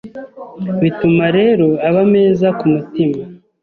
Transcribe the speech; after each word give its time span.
Bituma 0.81 1.25
rero 1.37 1.67
aba 1.87 2.03
meza 2.13 2.47
ku 2.59 2.65
mutima 2.73 3.21